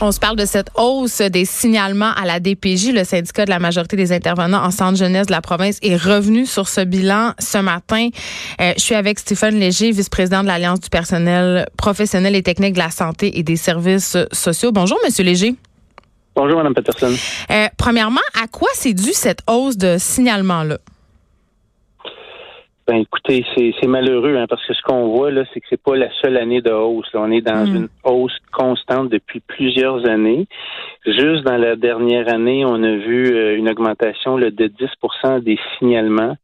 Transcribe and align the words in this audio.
On 0.00 0.12
se 0.12 0.20
parle 0.20 0.36
de 0.36 0.44
cette 0.44 0.68
hausse 0.76 1.20
des 1.20 1.44
signalements 1.44 2.12
à 2.12 2.24
la 2.24 2.38
DPJ. 2.38 2.92
Le 2.92 3.04
syndicat 3.04 3.44
de 3.44 3.50
la 3.50 3.58
majorité 3.58 3.96
des 3.96 4.12
intervenants 4.12 4.62
en 4.62 4.70
centre 4.70 4.96
jeunesse 4.96 5.26
de 5.26 5.32
la 5.32 5.40
province 5.40 5.78
est 5.82 5.96
revenu 5.96 6.46
sur 6.46 6.68
ce 6.68 6.82
bilan 6.82 7.32
ce 7.38 7.58
matin. 7.58 8.08
Euh, 8.60 8.72
je 8.76 8.82
suis 8.82 8.94
avec 8.94 9.18
Stéphane 9.18 9.58
Léger, 9.58 9.90
vice-président 9.90 10.42
de 10.42 10.48
l'Alliance 10.48 10.80
du 10.80 10.88
personnel 10.88 11.66
professionnel 11.76 12.36
et 12.36 12.42
technique 12.42 12.74
de 12.74 12.78
la 12.78 12.90
santé 12.90 13.38
et 13.38 13.42
des 13.42 13.56
services 13.56 14.16
sociaux. 14.30 14.70
Bonjour, 14.70 14.98
Monsieur 15.04 15.24
Léger. 15.24 15.56
Bonjour, 16.36 16.58
Mme 16.58 16.74
Peterson. 16.74 17.12
Euh, 17.50 17.66
premièrement, 17.76 18.20
à 18.40 18.46
quoi 18.46 18.68
c'est 18.74 18.94
dû 18.94 19.12
cette 19.12 19.40
hausse 19.48 19.76
de 19.76 19.96
signalement-là? 19.98 20.78
Ben 22.86 22.96
écoutez, 22.96 23.44
c'est 23.56 23.86
malheureux 23.86 24.36
hein, 24.36 24.46
parce 24.48 24.66
que 24.66 24.74
ce 24.74 24.82
qu'on 24.82 25.08
voit 25.08 25.30
là, 25.30 25.44
c'est 25.52 25.60
que 25.60 25.66
c'est 25.70 25.80
pas 25.80 25.94
la 25.94 26.08
seule 26.20 26.36
année 26.36 26.60
de 26.60 26.72
hausse. 26.72 27.08
On 27.14 27.30
est 27.30 27.40
dans 27.40 27.64
hmm. 27.64 27.76
une 27.76 27.88
hausse 28.02 28.36
constante 28.52 29.08
depuis 29.08 29.40
plusieurs 29.40 30.08
années. 30.08 30.46
Juste 31.06 31.44
dans 31.44 31.56
la 31.56 31.76
dernière 31.76 32.28
année, 32.28 32.64
on 32.64 32.82
a 32.82 32.96
vu 32.96 33.34
euh, 33.34 33.56
une 33.56 33.68
augmentation 33.68 34.36
là, 34.36 34.50
de 34.50 34.66
10% 34.66 35.42
des 35.42 35.58
signalements. 35.78 36.36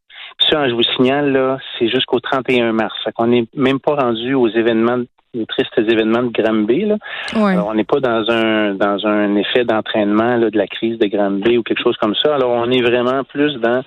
ça, 0.49 0.69
je 0.69 0.73
vous 0.73 0.83
signale 0.95 1.33
là, 1.33 1.57
c'est 1.77 1.89
jusqu'au 1.89 2.21
31 2.21 2.71
mars. 2.71 2.95
Fait 3.03 3.11
qu'on 3.11 3.27
n'est 3.27 3.45
même 3.53 3.79
pas 3.79 3.95
rendu 3.95 4.33
aux 4.33 4.47
événements 4.47 5.03
aux 5.37 5.45
tristes 5.45 5.77
événements 5.77 6.23
de 6.23 6.31
Granby. 6.31 6.85
Là. 6.85 6.97
Alors, 7.35 7.67
on 7.67 7.75
n'est 7.75 7.83
pas 7.83 7.99
dans 7.99 8.31
un 8.31 8.73
dans 8.73 9.05
un 9.05 9.35
effet 9.35 9.63
d'entraînement 9.63 10.39
de 10.39 10.57
la 10.57 10.65
crise 10.67 10.97
de 10.97 11.05
Granby 11.05 11.57
ou 11.57 11.63
quelque 11.63 11.83
chose 11.83 11.97
comme 11.97 12.15
ça. 12.15 12.33
Alors, 12.33 12.49
on 12.51 12.71
est 12.71 12.81
vraiment 12.81 13.23
plus 13.25 13.53
dans 13.57 13.83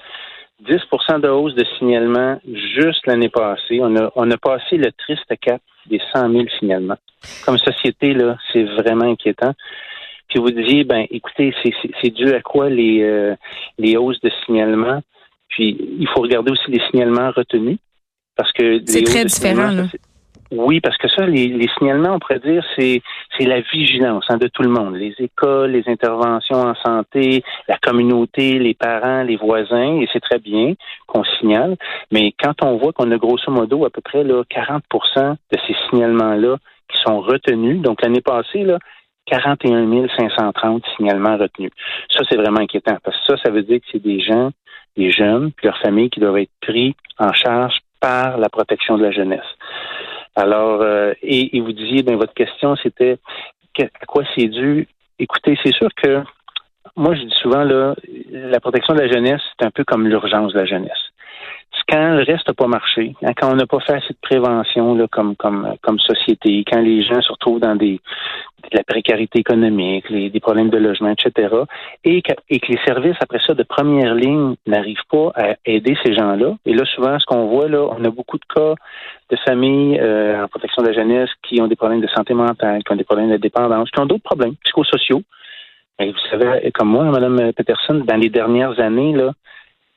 10% 0.64 1.20
de 1.20 1.28
hausse 1.28 1.54
de 1.54 1.64
signalement 1.78 2.40
juste 2.76 3.06
l'année 3.06 3.28
passée. 3.28 3.80
On 3.80 3.96
a, 3.96 4.12
on 4.14 4.30
a 4.30 4.36
passé 4.36 4.76
le 4.76 4.92
triste 4.92 5.32
cap 5.40 5.60
des 5.86 6.00
100 6.14 6.30
000 6.30 6.44
signalements. 6.58 6.98
Comme 7.44 7.58
société, 7.58 8.14
là, 8.14 8.36
c'est 8.52 8.64
vraiment 8.64 9.10
inquiétant. 9.10 9.52
Puis 10.28 10.38
vous 10.38 10.50
disiez, 10.50 10.84
ben, 10.84 11.06
écoutez, 11.10 11.52
c'est 12.00 12.10
dû 12.10 12.32
à 12.32 12.40
quoi 12.40 12.70
les, 12.70 13.02
euh, 13.02 13.34
les 13.78 13.96
hausses 13.96 14.20
de 14.20 14.30
signalement? 14.46 15.02
Puis 15.48 15.76
il 15.98 16.08
faut 16.08 16.20
regarder 16.20 16.52
aussi 16.52 16.70
les 16.70 16.80
signalements 16.90 17.30
retenus. 17.30 17.78
Parce 18.36 18.52
que 18.52 18.80
c'est 18.86 19.02
très 19.02 19.24
différent. 19.24 19.70
Là. 19.70 19.84
Oui, 20.54 20.80
parce 20.80 20.98
que 20.98 21.08
ça, 21.08 21.24
les, 21.24 21.66
signalements, 21.78 22.16
on 22.16 22.18
pourrait 22.18 22.38
dire, 22.38 22.62
c'est 22.76 23.00
c'est 23.38 23.46
la 23.46 23.60
vigilance 23.60 24.26
hein, 24.28 24.36
de 24.36 24.48
tout 24.48 24.62
le 24.62 24.68
monde, 24.68 24.96
les 24.96 25.14
écoles, 25.18 25.70
les 25.70 25.84
interventions 25.86 26.60
en 26.60 26.74
santé, 26.74 27.42
la 27.68 27.78
communauté, 27.78 28.58
les 28.58 28.74
parents, 28.74 29.22
les 29.22 29.36
voisins, 29.36 29.98
et 29.98 30.08
c'est 30.12 30.20
très 30.20 30.38
bien 30.38 30.74
qu'on 31.06 31.24
signale. 31.24 31.76
Mais 32.12 32.34
quand 32.38 32.62
on 32.62 32.76
voit 32.76 32.92
qu'on 32.92 33.10
a 33.12 33.16
grosso 33.16 33.50
modo 33.50 33.86
à 33.86 33.90
peu 33.90 34.02
près 34.02 34.24
là 34.24 34.42
40% 34.50 35.36
de 35.52 35.58
ces 35.66 35.74
signalements-là 35.88 36.58
qui 36.92 36.98
sont 37.06 37.20
retenus, 37.20 37.80
donc 37.80 38.02
l'année 38.02 38.20
passée 38.20 38.64
là. 38.64 38.78
41 39.26 40.08
530 40.18 40.82
signalements 40.96 41.36
retenus. 41.36 41.70
Ça, 42.10 42.24
c'est 42.28 42.36
vraiment 42.36 42.58
inquiétant 42.58 42.96
parce 43.04 43.16
que 43.18 43.36
ça, 43.36 43.42
ça 43.44 43.50
veut 43.52 43.62
dire 43.62 43.78
que 43.78 43.86
c'est 43.92 44.02
des 44.02 44.20
gens, 44.20 44.50
des 44.96 45.12
jeunes, 45.12 45.52
puis 45.52 45.68
leurs 45.68 45.78
familles 45.78 46.10
qui 46.10 46.18
doivent 46.18 46.38
être 46.38 46.50
pris 46.60 46.96
en 47.20 47.32
charge 47.32 47.78
par 48.02 48.36
la 48.36 48.48
protection 48.48 48.98
de 48.98 49.04
la 49.04 49.12
jeunesse. 49.12 49.46
Alors, 50.34 50.80
euh, 50.80 51.12
et, 51.22 51.60
vous 51.60 51.72
disiez, 51.72 52.02
ben 52.02 52.16
votre 52.16 52.34
question, 52.34 52.76
c'était 52.76 53.18
à 53.78 54.06
quoi 54.06 54.22
c'est 54.34 54.48
dû? 54.48 54.88
Écoutez, 55.18 55.58
c'est 55.62 55.74
sûr 55.74 55.88
que 55.94 56.22
moi, 56.96 57.14
je 57.14 57.22
dis 57.22 57.34
souvent, 57.40 57.64
là, 57.64 57.94
la 58.30 58.60
protection 58.60 58.94
de 58.94 59.00
la 59.00 59.10
jeunesse, 59.10 59.40
c'est 59.58 59.66
un 59.66 59.70
peu 59.70 59.84
comme 59.84 60.08
l'urgence 60.08 60.52
de 60.52 60.58
la 60.58 60.66
jeunesse 60.66 61.11
quand 61.88 62.14
le 62.14 62.24
reste 62.24 62.48
n'a 62.48 62.54
pas 62.54 62.66
marché, 62.66 63.14
hein, 63.22 63.32
quand 63.36 63.52
on 63.52 63.56
n'a 63.56 63.66
pas 63.66 63.80
fait 63.80 63.94
assez 63.94 64.12
de 64.12 64.18
prévention 64.20 64.94
là, 64.94 65.06
comme, 65.10 65.36
comme, 65.36 65.74
comme 65.82 65.98
société, 65.98 66.64
quand 66.70 66.80
les 66.80 67.02
gens 67.02 67.20
se 67.20 67.32
retrouvent 67.32 67.60
dans 67.60 67.76
des, 67.76 68.00
la 68.72 68.84
précarité 68.84 69.40
économique, 69.40 70.08
les, 70.08 70.30
des 70.30 70.40
problèmes 70.40 70.70
de 70.70 70.78
logement, 70.78 71.10
etc., 71.10 71.54
et 72.04 72.22
que, 72.22 72.32
et 72.48 72.60
que 72.60 72.72
les 72.72 72.78
services, 72.86 73.16
après 73.20 73.40
ça, 73.46 73.54
de 73.54 73.62
première 73.62 74.14
ligne, 74.14 74.54
n'arrivent 74.66 75.06
pas 75.10 75.32
à 75.34 75.56
aider 75.64 75.96
ces 76.04 76.14
gens-là. 76.14 76.56
Et 76.66 76.74
là, 76.74 76.84
souvent, 76.84 77.18
ce 77.18 77.26
qu'on 77.26 77.46
voit, 77.46 77.68
là, 77.68 77.86
on 77.90 78.04
a 78.04 78.10
beaucoup 78.10 78.38
de 78.38 78.44
cas 78.54 78.74
de 79.30 79.36
familles 79.44 79.98
euh, 80.00 80.44
en 80.44 80.48
protection 80.48 80.82
de 80.82 80.88
la 80.88 80.94
jeunesse 80.94 81.30
qui 81.42 81.60
ont 81.60 81.66
des 81.66 81.76
problèmes 81.76 82.00
de 82.00 82.08
santé 82.08 82.34
mentale, 82.34 82.82
qui 82.84 82.92
ont 82.92 82.96
des 82.96 83.04
problèmes 83.04 83.30
de 83.30 83.36
dépendance, 83.36 83.90
qui 83.90 84.00
ont 84.00 84.06
d'autres 84.06 84.22
problèmes 84.22 84.54
psychosociaux. 84.64 85.22
Et 85.98 86.10
vous 86.10 86.18
savez, 86.30 86.70
comme 86.72 86.88
moi, 86.88 87.04
Mme 87.04 87.52
Peterson, 87.52 88.02
dans 88.06 88.16
les 88.16 88.28
dernières 88.28 88.78
années, 88.80 89.12
là, 89.12 89.32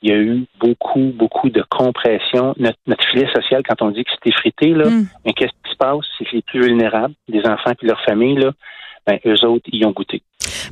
il 0.06 0.12
y 0.12 0.14
a 0.14 0.18
eu 0.18 0.46
beaucoup, 0.60 1.12
beaucoup 1.16 1.50
de 1.50 1.64
compression. 1.68 2.54
Notre, 2.60 2.78
filet 3.12 3.28
social, 3.34 3.64
quand 3.68 3.82
on 3.82 3.90
dit 3.90 4.04
que 4.04 4.12
c'est 4.12 4.30
effrité, 4.30 4.70
là, 4.70 4.88
hmm. 4.88 5.08
mais 5.26 5.34
qu'est-ce 5.34 5.52
qui 5.64 5.72
se 5.72 5.78
passe? 5.78 6.06
C'est 6.18 6.26
que 6.26 6.36
les 6.36 6.42
plus 6.44 6.62
vulnérables, 6.62 7.16
des 7.28 7.40
enfants 7.40 7.72
et 7.82 7.86
leurs 7.86 8.04
familles, 8.04 8.38
là, 8.38 8.52
ben, 9.08 9.18
eux 9.26 9.46
autres, 9.46 9.66
y 9.72 9.84
ont 9.84 9.92
goûté. 9.92 10.22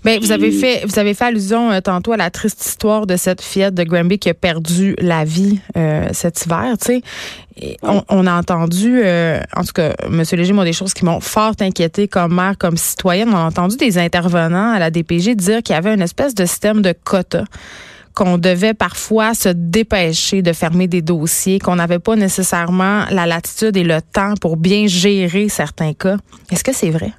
Ben, 0.03 0.19
vous 0.19 0.31
avez 0.31 0.51
fait 0.51 0.85
vous 0.85 0.99
avez 0.99 1.13
fait 1.13 1.25
allusion 1.25 1.71
euh, 1.71 1.79
tantôt 1.79 2.11
à 2.11 2.17
la 2.17 2.29
triste 2.29 2.63
histoire 2.63 3.07
de 3.07 3.15
cette 3.15 3.41
fillette 3.41 3.73
de 3.73 3.83
Granby 3.83 4.19
qui 4.19 4.29
a 4.29 4.33
perdu 4.33 4.95
la 4.99 5.23
vie 5.23 5.59
euh, 5.77 6.07
cet 6.11 6.45
hiver, 6.45 6.75
tu 6.79 7.01
sais. 7.01 7.01
On, 7.83 8.25
a 8.25 8.33
entendu, 8.33 9.01
euh, 9.03 9.39
en 9.55 9.61
tout 9.63 9.73
cas, 9.73 9.93
M. 10.05 10.23
Léger 10.31 10.53
m'a 10.53 10.65
des 10.65 10.73
choses 10.73 10.93
qui 10.95 11.05
m'ont 11.05 11.19
fort 11.19 11.53
inquiété 11.59 12.07
comme 12.07 12.33
mère, 12.33 12.57
comme 12.57 12.77
citoyenne. 12.77 13.29
On 13.29 13.37
a 13.37 13.45
entendu 13.45 13.77
des 13.77 13.99
intervenants 13.99 14.71
à 14.71 14.79
la 14.79 14.89
DPG 14.89 15.35
dire 15.35 15.61
qu'il 15.61 15.75
y 15.75 15.77
avait 15.77 15.93
une 15.93 16.01
espèce 16.01 16.33
de 16.33 16.45
système 16.45 16.81
de 16.81 16.93
quotas 17.03 17.45
qu'on 18.15 18.37
devait 18.37 18.73
parfois 18.73 19.33
se 19.33 19.49
dépêcher 19.49 20.41
de 20.41 20.53
fermer 20.53 20.87
des 20.87 21.01
dossiers, 21.01 21.59
qu'on 21.59 21.75
n'avait 21.75 21.99
pas 21.99 22.15
nécessairement 22.15 23.05
la 23.11 23.25
latitude 23.25 23.75
et 23.77 23.83
le 23.83 23.99
temps 24.01 24.33
pour 24.41 24.57
bien 24.57 24.87
gérer 24.87 25.49
certains 25.49 25.93
cas. 25.93 26.17
Est-ce 26.51 26.63
que 26.63 26.73
c'est 26.73 26.91
vrai? 26.91 27.11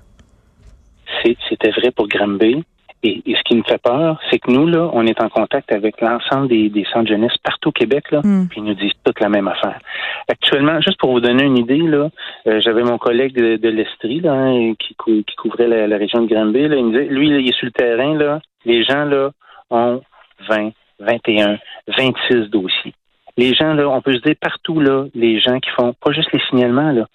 C'était 1.48 1.70
vrai 1.70 1.90
pour 1.90 2.08
Granby. 2.08 2.64
Et, 3.04 3.22
ce 3.26 3.42
qui 3.42 3.54
nous 3.54 3.64
fait 3.64 3.80
peur, 3.82 4.18
c'est 4.30 4.38
que 4.38 4.50
nous, 4.50 4.66
là, 4.66 4.88
on 4.94 5.06
est 5.06 5.20
en 5.20 5.28
contact 5.28 5.70
avec 5.72 6.00
l'ensemble 6.00 6.48
des, 6.48 6.70
des 6.70 6.86
centres 6.90 7.10
jeunesse 7.10 7.36
partout 7.42 7.68
au 7.68 7.72
Québec, 7.72 8.10
là, 8.10 8.20
hmm. 8.24 8.48
puis 8.48 8.60
ils 8.60 8.64
nous 8.64 8.74
disent 8.74 8.92
toute 9.04 9.20
la 9.20 9.28
même 9.28 9.46
affaire. 9.46 9.78
Actuellement, 10.26 10.80
juste 10.80 10.98
pour 10.98 11.12
vous 11.12 11.20
donner 11.20 11.44
une 11.44 11.58
idée, 11.58 11.82
là, 11.82 12.08
euh, 12.46 12.60
j'avais 12.60 12.82
mon 12.82 12.96
collègue 12.96 13.34
de, 13.34 13.68
l'Estrie, 13.68 14.20
là, 14.20 14.32
hein, 14.32 14.72
qui, 14.78 14.96
qui 15.04 15.36
couvrait 15.36 15.68
la, 15.68 15.96
région 15.98 16.22
de 16.22 16.32
Granby, 16.32 16.66
là, 16.66 16.76
il 16.76 16.84
me 16.86 16.90
disait, 16.92 17.12
lui, 17.12 17.28
il 17.28 17.46
est 17.46 17.52
sur 17.52 17.66
le 17.66 17.72
terrain, 17.72 18.14
là, 18.14 18.40
les 18.64 18.82
gens, 18.84 19.04
là, 19.04 19.32
ont 19.68 20.00
20, 20.48 20.70
21, 21.00 21.58
26 21.88 22.50
dossiers. 22.50 22.94
Les 23.36 23.52
gens, 23.52 23.74
là, 23.74 23.88
on 23.88 24.00
peut 24.00 24.14
se 24.14 24.20
dire 24.20 24.36
partout, 24.40 24.78
là, 24.78 25.06
les 25.12 25.40
gens 25.40 25.58
qui 25.58 25.68
font 25.70 25.92
pas 25.92 26.12
juste 26.12 26.30
les 26.32 26.40
signalements, 26.48 26.92
là, 26.92 27.06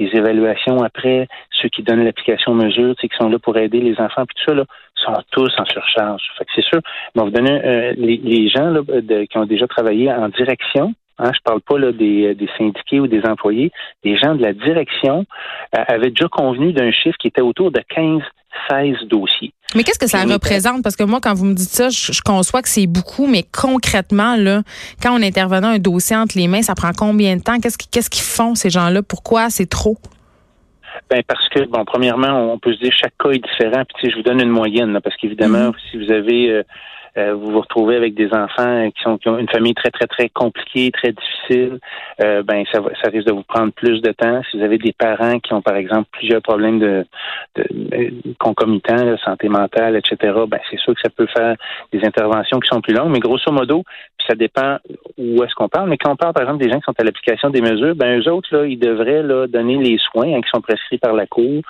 les 0.00 0.10
évaluations 0.12 0.82
après, 0.82 1.28
ceux 1.52 1.68
qui 1.68 1.84
donnent 1.84 2.04
l'application 2.04 2.52
mesure, 2.52 2.96
qui 2.96 3.08
sont 3.16 3.28
là 3.28 3.38
pour 3.38 3.56
aider 3.56 3.80
les 3.80 3.94
enfants, 4.00 4.24
puis 4.26 4.34
tout 4.36 4.50
ça, 4.50 4.54
là, 4.54 4.64
sont 4.96 5.14
tous 5.30 5.52
en 5.56 5.64
surcharge. 5.66 6.22
Fait 6.36 6.44
que 6.44 6.50
c'est 6.56 6.64
sûr, 6.64 6.80
on 7.14 7.24
vous 7.24 7.30
donner 7.30 7.64
euh, 7.64 7.94
les, 7.96 8.48
gens 8.48 8.70
là, 8.70 8.80
qui 9.30 9.38
ont 9.38 9.46
déjà 9.46 9.68
travaillé 9.68 10.12
en 10.12 10.28
direction, 10.30 10.94
Hein, 11.18 11.32
je 11.34 11.40
parle 11.42 11.60
pas 11.60 11.78
là, 11.78 11.90
des, 11.90 12.34
des, 12.34 12.48
syndiqués 12.56 13.00
ou 13.00 13.08
des 13.08 13.24
employés. 13.24 13.72
Les 14.04 14.16
gens 14.16 14.36
de 14.36 14.42
la 14.42 14.52
direction 14.52 15.26
euh, 15.76 15.84
avaient 15.88 16.10
déjà 16.10 16.28
convenu 16.28 16.72
d'un 16.72 16.92
chiffre 16.92 17.18
qui 17.18 17.26
était 17.26 17.40
autour 17.42 17.72
de 17.72 17.80
15 17.88 18.22
16 18.68 19.08
dossiers. 19.08 19.52
Mais 19.74 19.84
qu'est-ce 19.84 19.98
que 19.98 20.06
ça 20.06 20.24
représente? 20.24 20.82
Parce 20.82 20.96
que 20.96 21.04
moi, 21.04 21.20
quand 21.20 21.34
vous 21.34 21.44
me 21.44 21.54
dites 21.54 21.68
ça, 21.68 21.90
je, 21.90 22.20
conçois 22.22 22.62
que 22.62 22.68
c'est 22.68 22.86
beaucoup, 22.86 23.26
mais 23.26 23.44
concrètement, 23.52 24.36
là, 24.36 24.62
quand 25.02 25.12
on 25.12 25.22
intervient 25.22 25.62
un 25.62 25.78
dossier 25.78 26.16
entre 26.16 26.38
les 26.38 26.48
mains, 26.48 26.62
ça 26.62 26.74
prend 26.74 26.92
combien 26.96 27.36
de 27.36 27.42
temps? 27.42 27.58
Qu'est-ce 27.60 28.10
qu'ils 28.10 28.22
font, 28.22 28.54
ces 28.54 28.70
gens-là? 28.70 29.02
Pourquoi? 29.02 29.50
C'est 29.50 29.68
trop? 29.68 29.98
Ben 31.10 31.22
parce 31.26 31.48
que 31.50 31.64
bon, 31.66 31.84
premièrement, 31.84 32.52
on 32.52 32.58
peut 32.58 32.72
se 32.72 32.80
dire 32.80 32.92
chaque 32.92 33.14
cas 33.22 33.30
est 33.30 33.44
différent. 33.44 33.84
Puis 33.96 34.10
je 34.10 34.16
vous 34.16 34.22
donne 34.22 34.40
une 34.40 34.50
moyenne, 34.50 34.98
parce 35.02 35.16
qu'évidemment, 35.16 35.70
mm-hmm. 35.70 35.90
si 35.90 35.96
vous 35.98 36.10
avez 36.10 36.50
euh, 36.50 36.62
euh, 37.16 37.34
vous 37.34 37.52
vous 37.52 37.60
retrouvez 37.60 37.96
avec 37.96 38.14
des 38.14 38.32
enfants 38.32 38.90
qui, 38.90 39.02
sont, 39.02 39.18
qui 39.18 39.28
ont 39.28 39.38
une 39.38 39.48
famille 39.48 39.74
très, 39.74 39.90
très, 39.90 40.06
très 40.06 40.28
compliquée, 40.28 40.90
très 40.90 41.12
difficile, 41.12 41.78
euh, 42.20 42.42
ben 42.42 42.64
ça, 42.72 42.80
ça 43.02 43.10
risque 43.10 43.26
de 43.26 43.32
vous 43.32 43.42
prendre 43.42 43.72
plus 43.72 44.00
de 44.02 44.12
temps. 44.12 44.42
Si 44.50 44.58
vous 44.58 44.64
avez 44.64 44.78
des 44.78 44.92
parents 44.92 45.38
qui 45.38 45.52
ont, 45.54 45.62
par 45.62 45.76
exemple, 45.76 46.08
plusieurs 46.12 46.42
problèmes 46.42 46.78
de, 46.78 47.06
de, 47.56 47.64
concomitants, 48.38 49.04
de 49.04 49.16
santé 49.18 49.48
mentale, 49.48 49.96
etc., 49.96 50.16
ben 50.48 50.60
c'est 50.70 50.78
sûr 50.78 50.94
que 50.94 51.00
ça 51.00 51.10
peut 51.10 51.26
faire 51.26 51.56
des 51.92 52.04
interventions 52.04 52.60
qui 52.60 52.68
sont 52.68 52.80
plus 52.80 52.94
longues. 52.94 53.10
Mais 53.10 53.20
grosso 53.20 53.50
modo, 53.52 53.84
ça 54.28 54.34
dépend 54.34 54.78
où 55.16 55.42
est-ce 55.42 55.54
qu'on 55.54 55.68
parle. 55.68 55.88
Mais 55.88 55.96
quand 55.96 56.12
on 56.12 56.16
parle, 56.16 56.32
par 56.32 56.42
exemple, 56.42 56.62
des 56.62 56.70
gens 56.70 56.78
qui 56.78 56.84
sont 56.84 56.98
à 56.98 57.04
l'application 57.04 57.50
des 57.50 57.60
mesures, 57.60 57.94
ben 57.94 58.20
eux 58.20 58.30
autres, 58.30 58.48
là, 58.54 58.66
ils 58.66 58.78
devraient 58.78 59.22
là, 59.22 59.46
donner 59.46 59.76
les 59.76 59.98
soins 59.98 60.34
hein, 60.34 60.40
qui 60.40 60.50
sont 60.50 60.60
prescrits 60.60 60.98
par 60.98 61.14
la 61.14 61.26
Cour, 61.26 61.62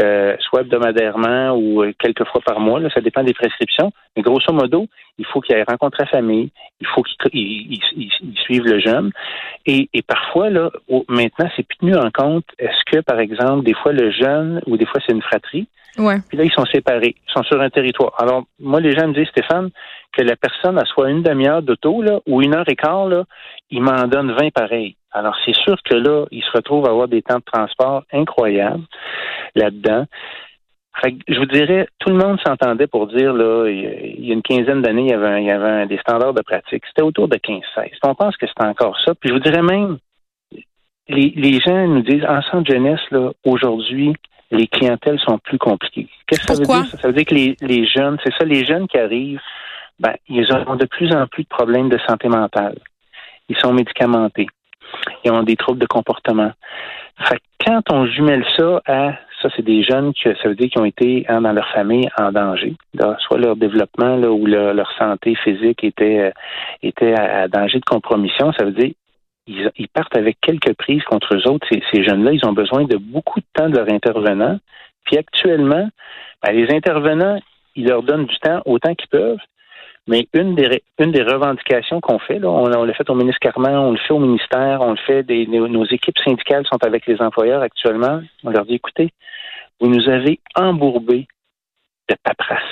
euh, 0.00 0.36
soit 0.40 0.60
hebdomadairement 0.60 1.52
ou 1.52 1.82
euh, 1.82 1.92
quelques 1.98 2.24
fois 2.26 2.40
par 2.44 2.60
mois. 2.60 2.80
Là, 2.80 2.88
ça 2.94 3.00
dépend 3.00 3.22
des 3.22 3.34
prescriptions. 3.34 3.92
Mais 4.16 4.22
grosso 4.22 4.52
modo, 4.52 4.86
il 5.18 5.26
faut 5.26 5.40
qu'il 5.40 5.56
aille 5.56 5.64
rencontrer 5.68 6.04
la 6.04 6.10
famille, 6.10 6.50
il 6.80 6.86
faut 6.86 7.02
qu'il 7.02 7.80
suive 8.44 8.64
le 8.64 8.78
jeune. 8.78 9.10
Et, 9.66 9.88
et 9.92 10.02
parfois, 10.02 10.50
là, 10.50 10.70
maintenant, 11.08 11.48
c'est 11.56 11.66
plus 11.66 11.78
tenu 11.78 11.96
en 11.96 12.10
compte. 12.10 12.44
Est-ce 12.58 12.90
que, 12.90 13.00
par 13.00 13.18
exemple, 13.18 13.64
des 13.64 13.74
fois, 13.74 13.92
le 13.92 14.10
jeune, 14.10 14.62
ou 14.66 14.76
des 14.76 14.86
fois, 14.86 15.00
c'est 15.06 15.12
une 15.12 15.22
fratrie, 15.22 15.66
Ouais. 15.98 16.16
Puis 16.28 16.36
là, 16.36 16.44
ils 16.44 16.52
sont 16.52 16.66
séparés. 16.66 17.14
Ils 17.16 17.32
sont 17.32 17.42
sur 17.44 17.60
un 17.60 17.70
territoire. 17.70 18.12
Alors, 18.18 18.44
moi, 18.60 18.80
les 18.80 18.92
gens 18.92 19.08
me 19.08 19.14
disent, 19.14 19.28
Stéphane, 19.28 19.70
que 20.16 20.22
la 20.22 20.36
personne 20.36 20.78
a 20.78 20.84
soit 20.84 21.10
une 21.10 21.22
demi-heure 21.22 21.62
d'auto, 21.62 22.02
là, 22.02 22.20
ou 22.26 22.42
une 22.42 22.54
heure 22.54 22.68
et 22.68 22.76
quart, 22.76 23.06
là, 23.06 23.24
il 23.70 23.82
m'en 23.82 24.06
donne 24.06 24.32
20 24.32 24.50
pareils. 24.52 24.96
Alors, 25.12 25.36
c'est 25.44 25.54
sûr 25.54 25.76
que 25.84 25.94
là, 25.94 26.26
il 26.30 26.42
se 26.42 26.50
retrouve 26.52 26.86
à 26.86 26.90
avoir 26.90 27.08
des 27.08 27.22
temps 27.22 27.38
de 27.38 27.44
transport 27.44 28.04
incroyables 28.12 28.84
là-dedans. 29.54 30.06
je 31.04 31.38
vous 31.38 31.46
dirais, 31.46 31.88
tout 31.98 32.10
le 32.10 32.16
monde 32.16 32.38
s'entendait 32.46 32.86
pour 32.86 33.06
dire, 33.06 33.32
là, 33.32 33.66
il 33.68 34.24
y 34.24 34.30
a 34.30 34.34
une 34.34 34.42
quinzaine 34.42 34.82
d'années, 34.82 35.04
il 35.04 35.10
y 35.10 35.14
avait, 35.14 35.42
il 35.42 35.46
y 35.46 35.50
avait 35.50 35.86
des 35.86 35.98
standards 35.98 36.34
de 36.34 36.42
pratique. 36.42 36.84
C'était 36.86 37.02
autour 37.02 37.28
de 37.28 37.36
15-16. 37.36 37.62
On 38.04 38.14
pense 38.14 38.36
que 38.36 38.46
c'est 38.46 38.66
encore 38.66 38.98
ça. 39.04 39.14
Puis 39.14 39.30
je 39.30 39.34
vous 39.34 39.40
dirais 39.40 39.62
même, 39.62 39.98
les, 41.08 41.32
les 41.36 41.60
gens 41.60 41.86
nous 41.86 42.02
disent, 42.02 42.24
en 42.24 42.42
centre 42.42 42.70
jeunesse, 42.70 43.00
là, 43.10 43.30
aujourd'hui, 43.44 44.14
les 44.50 44.66
clientèles 44.66 45.18
sont 45.20 45.38
plus 45.38 45.58
compliquées. 45.58 46.08
Qu'est-ce 46.26 46.46
que 46.46 46.54
ça 46.54 46.60
veut 46.60 46.66
dire? 46.66 47.00
Ça 47.00 47.08
veut 47.08 47.14
dire 47.14 47.24
que 47.24 47.34
les, 47.34 47.56
les 47.60 47.86
jeunes, 47.86 48.18
c'est 48.24 48.32
ça, 48.38 48.44
les 48.44 48.64
jeunes 48.64 48.86
qui 48.86 48.98
arrivent, 48.98 49.40
ben, 49.98 50.14
ils 50.28 50.46
ont 50.52 50.76
de 50.76 50.86
plus 50.86 51.12
en 51.14 51.26
plus 51.26 51.44
de 51.44 51.48
problèmes 51.48 51.88
de 51.88 51.98
santé 52.06 52.28
mentale. 52.28 52.78
Ils 53.48 53.56
sont 53.56 53.72
médicamentés. 53.72 54.46
Ils 55.24 55.30
ont 55.30 55.42
des 55.42 55.56
troubles 55.56 55.80
de 55.80 55.86
comportement. 55.86 56.52
Fait 57.18 57.40
quand 57.64 57.80
on 57.90 58.06
jumelle 58.06 58.44
ça 58.56 58.80
à 58.86 59.12
ça, 59.42 59.48
c'est 59.54 59.64
des 59.64 59.82
jeunes 59.82 60.12
qui, 60.14 60.22
ça 60.22 60.48
veut 60.48 60.54
dire 60.54 60.70
qui 60.70 60.78
ont 60.78 60.84
été 60.84 61.26
hein, 61.28 61.42
dans 61.42 61.52
leur 61.52 61.68
famille 61.68 62.08
en 62.18 62.32
danger. 62.32 62.74
soit 63.18 63.38
leur 63.38 63.56
développement 63.56 64.16
là, 64.16 64.30
ou 64.30 64.46
leur, 64.46 64.90
santé 64.98 65.34
physique 65.34 65.84
était, 65.84 66.20
euh, 66.20 66.30
était 66.82 67.14
à, 67.18 67.48
danger 67.48 67.78
de 67.78 67.84
compromission. 67.84 68.52
Ça 68.52 68.64
veut 68.64 68.72
dire 68.72 68.92
ils, 69.46 69.88
partent 69.92 70.16
avec 70.16 70.38
quelques 70.40 70.74
prises 70.74 71.04
contre 71.04 71.36
eux 71.36 71.48
autres. 71.48 71.66
Ces, 71.70 72.02
jeunes-là, 72.02 72.32
ils 72.32 72.46
ont 72.46 72.52
besoin 72.52 72.84
de 72.84 72.96
beaucoup 72.96 73.40
de 73.40 73.46
temps 73.52 73.68
de 73.68 73.76
leur 73.76 73.92
intervenant. 73.92 74.58
Puis 75.04 75.18
actuellement, 75.18 75.88
ben, 76.42 76.52
les 76.52 76.74
intervenants, 76.74 77.38
ils 77.76 77.86
leur 77.86 78.02
donnent 78.02 78.26
du 78.26 78.36
temps 78.38 78.60
autant 78.64 78.94
qu'ils 78.94 79.08
peuvent. 79.08 79.38
Mais 80.08 80.28
une 80.34 80.54
des, 80.54 80.82
une 81.00 81.10
des 81.10 81.22
revendications 81.22 82.00
qu'on 82.00 82.20
fait, 82.20 82.38
là, 82.38 82.48
on, 82.48 82.66
l'a 82.68 82.94
fait 82.94 83.10
au 83.10 83.14
ministre 83.14 83.40
Carman, 83.40 83.76
on 83.76 83.90
le 83.90 83.98
fait 83.98 84.12
au 84.12 84.20
ministère, 84.20 84.80
on 84.80 84.92
le 84.92 84.98
fait, 84.98 85.24
des, 85.24 85.46
nos, 85.46 85.84
équipes 85.86 86.18
syndicales 86.24 86.64
sont 86.66 86.82
avec 86.84 87.06
les 87.06 87.20
employeurs 87.20 87.62
actuellement. 87.62 88.20
On 88.44 88.50
leur 88.50 88.64
dit, 88.66 88.74
écoutez, 88.74 89.10
vous 89.80 89.88
nous 89.88 90.08
avez 90.08 90.38
embourbé 90.54 91.26
de 92.08 92.14
paperasse. 92.22 92.62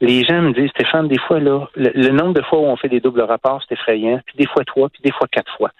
Les 0.00 0.22
gens 0.24 0.42
me 0.42 0.52
disent, 0.52 0.70
Stéphane, 0.70 1.08
des 1.08 1.18
fois, 1.18 1.40
là, 1.40 1.66
le, 1.74 2.10
nombre 2.10 2.34
de 2.34 2.42
fois 2.42 2.60
où 2.60 2.66
on 2.66 2.76
fait 2.76 2.88
des 2.88 3.00
doubles 3.00 3.22
rapports, 3.22 3.62
c'est 3.66 3.74
effrayant, 3.74 4.20
puis 4.26 4.36
des 4.36 4.46
fois 4.46 4.62
trois, 4.64 4.88
puis 4.88 5.00
des 5.02 5.10
fois 5.12 5.26
quatre 5.26 5.52
fois. 5.56 5.70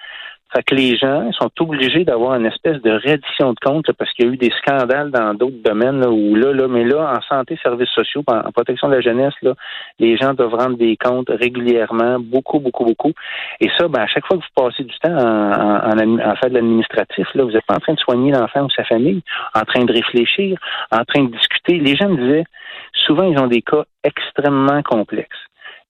Fait 0.52 0.62
que 0.62 0.74
les 0.76 0.96
gens 0.96 1.30
sont 1.32 1.50
obligés 1.58 2.04
d'avoir 2.04 2.34
une 2.34 2.46
espèce 2.46 2.80
de 2.80 2.90
reddition 2.92 3.52
de 3.52 3.58
compte 3.60 3.90
parce 3.92 4.12
qu'il 4.12 4.26
y 4.26 4.28
a 4.28 4.32
eu 4.32 4.36
des 4.36 4.52
scandales 4.62 5.10
dans 5.10 5.34
d'autres 5.34 5.60
domaines 5.64 6.00
là, 6.00 6.08
où 6.08 6.36
là, 6.36 6.52
là, 6.52 6.68
mais 6.68 6.84
là, 6.84 7.14
en 7.16 7.20
santé, 7.22 7.58
services 7.62 7.90
sociaux, 7.90 8.22
en, 8.28 8.52
protection 8.52 8.88
de 8.88 8.94
la 8.94 9.00
jeunesse, 9.00 9.34
là, 9.42 9.54
les 9.98 10.16
gens 10.16 10.34
doivent 10.34 10.54
rendre 10.54 10.76
des 10.76 10.96
comptes 10.96 11.28
régulièrement, 11.28 12.18
beaucoup, 12.20 12.60
beaucoup, 12.60 12.84
beaucoup. 12.84 13.12
Et 13.60 13.68
ça, 13.76 13.88
ben, 13.88 14.02
à 14.02 14.06
chaque 14.06 14.24
fois 14.26 14.38
que 14.38 14.42
vous 14.42 14.64
passez 14.64 14.84
du 14.84 14.94
temps 15.00 15.16
en, 15.16 15.90
en, 15.90 16.30
en 16.30 16.36
fait 16.36 16.48
de 16.48 16.54
l'administratif, 16.54 17.26
là, 17.34 17.44
vous 17.44 17.56
êtes 17.56 17.70
en 17.70 17.80
train 17.80 17.94
de 17.94 18.00
soigner 18.00 18.30
l'enfant 18.30 18.62
ou 18.62 18.70
sa 18.70 18.84
famille, 18.84 19.22
en 19.54 19.62
train 19.62 19.84
de 19.84 19.92
réfléchir, 19.92 20.58
en 20.92 21.04
train 21.04 21.24
de 21.24 21.32
discuter. 21.32 21.78
Les 21.78 21.96
gens 21.96 22.08
me 22.08 22.22
disaient, 22.22 22.44
souvent, 22.92 23.24
ils 23.24 23.38
ont 23.38 23.48
des 23.48 23.62
cas 23.62 23.84
extrêmement 24.04 24.82
complexes. 24.82 25.36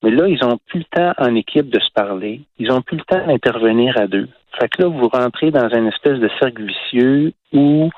Mais 0.02 0.10
là, 0.10 0.28
ils 0.28 0.42
ont 0.44 0.58
plus 0.66 0.80
le 0.80 0.84
temps 0.84 1.12
en 1.18 1.34
équipe 1.34 1.70
de 1.70 1.80
se 1.80 1.90
parler. 1.92 2.42
Ils 2.58 2.70
ont 2.70 2.82
plus 2.82 2.98
le 2.98 3.04
temps 3.04 3.26
d'intervenir 3.26 3.98
à 3.98 4.06
deux. 4.06 4.28
Fait 4.58 4.68
que 4.68 4.82
là, 4.82 4.88
vous 4.88 5.08
rentrez 5.08 5.50
dans 5.50 5.68
une 5.68 5.88
espèce 5.88 6.18
de 6.18 6.30
cercle 6.40 6.62
vicieux 6.62 7.32
où 7.52 7.90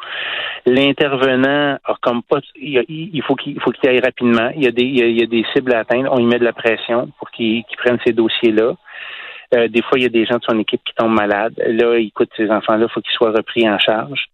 l'intervenant 0.67 1.79
a 1.85 1.95
comme 2.01 2.23
pas 2.23 2.39
il, 2.57 3.23
faut 3.23 3.35
qu'il 3.37 3.61
faut 3.61 3.71
qu'il 3.71 3.89
aille 3.89 4.01
rapidement. 4.01 4.51
Il 4.57 4.65
y 4.65 4.67
a 4.67 4.71
des 4.71 4.85
il 4.85 5.19
y 5.19 5.23
a, 5.23 5.27
des 5.27 5.45
cibles 5.55 5.75
à 5.75 5.81
atteindre. 5.81 6.11
On 6.13 6.19
y 6.19 6.27
met 6.27 6.39
de 6.39 6.45
la 6.45 6.53
pression 6.53 7.11
pour 7.19 7.31
qu'il 7.31 7.65
prenne 7.79 7.99
ces 8.05 8.13
dossiers-là. 8.13 8.75
Euh, 9.55 9.69
des 9.69 9.83
fois, 9.83 9.99
il 9.99 10.03
y 10.03 10.07
a 10.07 10.11
des 10.11 10.27
gens 10.27 10.37
de 10.37 10.45
son 10.45 10.59
équipe 10.59 10.83
qui 10.85 10.95
tombent 10.95 11.15
malades. 11.15 11.55
Là, 11.67 11.97
écoute, 11.97 12.29
ces 12.37 12.51
enfants-là, 12.51 12.87
il 12.89 12.93
faut 12.93 13.01
qu'ils 13.01 13.15
soient 13.15 13.33
repris 13.33 13.69
en 13.69 13.79
charge. 13.79 14.27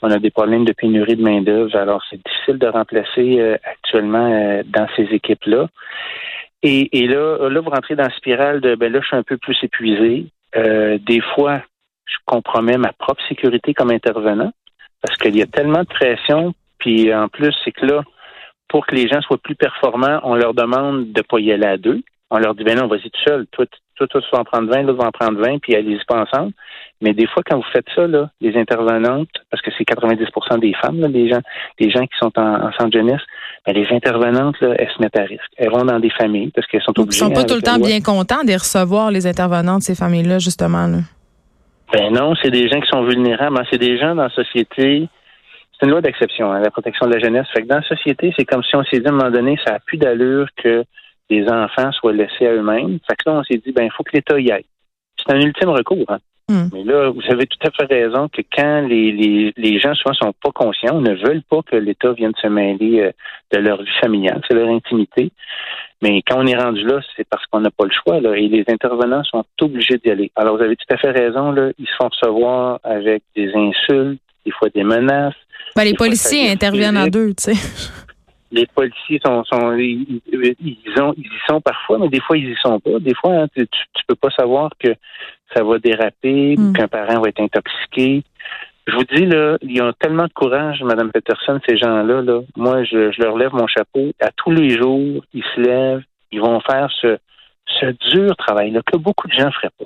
On 0.00 0.10
a 0.10 0.18
des 0.18 0.30
problèmes 0.30 0.64
de 0.64 0.72
pénurie 0.72 1.16
de 1.16 1.22
main-d'œuvre, 1.22 1.76
alors 1.76 2.02
c'est 2.10 2.20
difficile 2.24 2.58
de 2.58 2.66
remplacer 2.66 3.38
euh, 3.38 3.56
actuellement 3.64 4.32
euh, 4.32 4.62
dans 4.66 4.88
ces 4.96 5.04
équipes-là. 5.04 5.68
Et, 6.62 6.98
et, 6.98 7.06
là, 7.06 7.48
là, 7.50 7.60
vous 7.60 7.70
rentrez 7.70 7.96
dans 7.96 8.04
la 8.04 8.16
spirale 8.16 8.60
de 8.60 8.74
ben 8.74 8.90
là, 8.92 9.00
je 9.00 9.06
suis 9.08 9.16
un 9.16 9.22
peu 9.22 9.36
plus 9.36 9.56
épuisé. 9.62 10.26
des 10.54 11.20
fois, 11.34 11.62
je 12.06 12.16
compromets 12.26 12.78
ma 12.78 12.92
propre 12.92 13.22
sécurité 13.28 13.74
comme 13.74 13.90
intervenant 13.90 14.52
parce 15.02 15.16
qu'il 15.18 15.36
y 15.36 15.42
a 15.42 15.46
tellement 15.46 15.80
de 15.80 15.88
pression. 15.88 16.54
Puis 16.78 17.12
en 17.14 17.28
plus, 17.28 17.54
c'est 17.64 17.72
que 17.72 17.86
là, 17.86 18.02
pour 18.68 18.86
que 18.86 18.94
les 18.94 19.08
gens 19.08 19.20
soient 19.20 19.38
plus 19.38 19.54
performants, 19.54 20.20
on 20.22 20.34
leur 20.34 20.54
demande 20.54 21.12
de 21.12 21.18
ne 21.18 21.22
pas 21.22 21.38
y 21.38 21.52
aller 21.52 21.66
à 21.66 21.76
deux. 21.76 22.02
On 22.30 22.38
leur 22.38 22.54
dit, 22.54 22.64
ben 22.64 22.78
non, 22.78 22.86
vas-y 22.86 23.10
tout 23.10 23.20
seul. 23.26 23.46
Toi, 23.52 23.66
toi, 23.96 24.06
toi, 24.06 24.20
tu 24.22 24.26
vas 24.32 24.40
en 24.40 24.44
prendre 24.44 24.72
20, 24.72 24.82
l'autre 24.82 25.02
va 25.02 25.08
en 25.08 25.10
prendre 25.10 25.38
20, 25.38 25.58
puis 25.58 25.74
allez-y 25.76 26.02
pas 26.06 26.22
ensemble. 26.22 26.52
Mais 27.02 27.12
des 27.12 27.26
fois, 27.26 27.42
quand 27.44 27.56
vous 27.56 27.70
faites 27.72 27.84
ça, 27.94 28.06
là, 28.06 28.30
les 28.40 28.56
intervenantes, 28.56 29.28
parce 29.50 29.62
que 29.62 29.70
c'est 29.76 29.84
90% 29.84 30.60
des 30.60 30.72
femmes, 30.74 31.00
là, 31.00 31.08
les 31.08 31.28
gens, 31.28 31.40
les 31.78 31.90
gens 31.90 32.06
qui 32.06 32.16
sont 32.18 32.32
en, 32.38 32.68
en 32.68 32.72
centre 32.72 32.96
jeunesse, 32.96 33.20
ben, 33.66 33.74
les 33.74 33.86
intervenantes, 33.90 34.58
là, 34.60 34.74
elles 34.78 34.90
se 34.96 35.02
mettent 35.02 35.18
à 35.18 35.24
risque. 35.24 35.42
Elles 35.58 35.70
vont 35.70 35.84
dans 35.84 36.00
des 36.00 36.10
familles 36.10 36.50
parce 36.54 36.66
qu'elles 36.66 36.82
sont 36.82 36.98
obligées. 36.98 37.18
Ils 37.18 37.28
sont 37.28 37.32
pas 37.32 37.44
tout 37.44 37.54
le 37.54 37.62
temps 37.62 37.78
bien 37.78 38.00
contents 38.00 38.44
de 38.44 38.54
recevoir 38.54 39.10
les 39.10 39.26
intervenantes, 39.26 39.82
ces 39.82 39.94
familles-là, 39.94 40.38
justement. 40.38 40.86
Là. 40.86 40.98
Ben 41.92 42.10
non, 42.10 42.34
c'est 42.42 42.50
des 42.50 42.68
gens 42.68 42.80
qui 42.80 42.88
sont 42.88 43.04
vulnérables. 43.04 43.58
Hein. 43.58 43.64
C'est 43.70 43.78
des 43.78 43.98
gens 43.98 44.14
dans 44.14 44.24
la 44.24 44.30
société. 44.30 45.08
C'est 45.72 45.86
une 45.86 45.90
loi 45.90 46.00
d'exception, 46.00 46.52
hein, 46.52 46.60
la 46.60 46.70
protection 46.70 47.06
de 47.06 47.14
la 47.14 47.18
jeunesse. 47.18 47.46
Fait 47.52 47.62
que 47.62 47.66
dans 47.66 47.76
la 47.76 47.82
société, 47.82 48.32
c'est 48.36 48.44
comme 48.44 48.62
si 48.62 48.76
on 48.76 48.84
s'est 48.84 49.00
dit 49.00 49.06
à 49.06 49.10
un 49.10 49.14
moment 49.14 49.30
donné, 49.30 49.58
ça 49.64 49.72
n'a 49.72 49.78
plus 49.80 49.98
d'allure 49.98 50.46
que 50.56 50.84
les 51.28 51.48
enfants 51.48 51.92
soient 51.92 52.12
laissés 52.12 52.46
à 52.46 52.52
eux-mêmes. 52.52 52.98
Fait 53.06 53.16
que 53.16 53.28
là, 53.28 53.36
on 53.38 53.42
s'est 53.42 53.60
dit, 53.64 53.72
ben, 53.72 53.84
il 53.84 53.90
faut 53.90 54.02
que 54.04 54.12
l'État 54.14 54.38
y 54.38 54.50
aille. 54.50 54.64
C'est 55.16 55.32
un 55.34 55.40
ultime 55.40 55.70
recours. 55.70 56.04
Hein. 56.08 56.18
Hmm. 56.52 56.68
Mais 56.70 56.84
là, 56.84 57.08
vous 57.08 57.22
avez 57.30 57.46
tout 57.46 57.66
à 57.66 57.70
fait 57.70 57.86
raison 57.90 58.28
que 58.28 58.42
quand 58.54 58.82
les, 58.82 59.10
les, 59.10 59.54
les 59.56 59.80
gens 59.80 59.94
souvent 59.94 60.12
sont 60.12 60.34
pas 60.42 60.50
conscients, 60.52 61.00
ne 61.00 61.14
veulent 61.14 61.42
pas 61.48 61.62
que 61.62 61.76
l'État 61.76 62.12
vienne 62.12 62.34
se 62.42 62.46
mêler 62.46 63.00
euh, 63.00 63.12
de 63.52 63.58
leur 63.58 63.82
vie 63.82 63.98
familiale, 64.02 64.42
c'est 64.46 64.54
leur 64.54 64.68
intimité. 64.68 65.32
Mais 66.02 66.20
quand 66.20 66.42
on 66.42 66.46
est 66.46 66.56
rendu 66.56 66.84
là, 66.84 67.00
c'est 67.16 67.26
parce 67.26 67.46
qu'on 67.46 67.60
n'a 67.60 67.70
pas 67.70 67.84
le 67.84 67.90
choix. 67.90 68.20
Là, 68.20 68.36
et 68.36 68.48
les 68.48 68.64
intervenants 68.68 69.24
sont 69.24 69.44
obligés 69.62 69.96
d'y 69.96 70.10
aller. 70.10 70.30
Alors, 70.36 70.58
vous 70.58 70.62
avez 70.62 70.76
tout 70.76 70.92
à 70.92 70.98
fait 70.98 71.12
raison. 71.12 71.52
Là, 71.52 71.70
ils 71.78 71.86
se 71.86 71.92
font 71.96 72.08
recevoir 72.08 72.80
avec 72.84 73.22
des 73.34 73.50
insultes, 73.54 74.20
des 74.44 74.52
fois 74.52 74.68
des 74.74 74.84
menaces. 74.84 75.34
Ben, 75.74 75.84
les 75.84 75.94
policiers 75.94 76.50
interviennent 76.50 76.98
en 76.98 77.06
deux, 77.06 77.32
tu 77.32 77.54
sais. 77.54 77.88
Les 78.50 78.66
policiers 78.66 79.18
sont, 79.24 79.42
sont 79.44 79.72
ils, 79.78 80.20
ont, 80.98 81.14
ils 81.16 81.24
y 81.24 81.48
sont 81.48 81.62
parfois, 81.62 81.98
mais 81.98 82.10
des 82.10 82.20
fois 82.20 82.36
ils 82.36 82.50
y 82.50 82.56
sont 82.62 82.78
pas. 82.80 82.98
Des 83.00 83.14
fois, 83.14 83.32
hein, 83.32 83.46
tu, 83.56 83.66
tu 83.66 84.02
peux 84.06 84.14
pas 84.14 84.28
savoir 84.28 84.70
que 84.78 84.90
ça 85.54 85.62
va 85.62 85.78
déraper, 85.78 86.56
hmm. 86.56 86.72
qu'un 86.72 86.88
parent 86.88 87.20
va 87.20 87.28
être 87.28 87.40
intoxiqué. 87.40 88.22
Je 88.86 88.96
vous 88.96 89.04
dis, 89.04 89.26
là, 89.26 89.58
ils 89.62 89.80
ont 89.80 89.92
tellement 89.98 90.24
de 90.24 90.32
courage, 90.32 90.82
Mme 90.82 91.12
Peterson, 91.12 91.60
ces 91.68 91.76
gens-là. 91.76 92.20
Là. 92.22 92.40
Moi, 92.56 92.82
je, 92.84 93.20
leur 93.22 93.36
lève 93.36 93.52
mon 93.52 93.66
chapeau. 93.66 94.10
À 94.20 94.30
tous 94.36 94.50
les 94.50 94.70
jours, 94.70 95.24
ils 95.32 95.44
se 95.54 95.60
lèvent, 95.60 96.02
ils 96.32 96.40
vont 96.40 96.60
faire 96.60 96.90
ce, 97.00 97.18
ce 97.80 97.86
dur 98.10 98.34
travail-là 98.36 98.80
que 98.84 98.96
beaucoup 98.96 99.28
de 99.28 99.32
gens 99.32 99.46
ne 99.46 99.52
feraient 99.52 99.70
pas. 99.78 99.84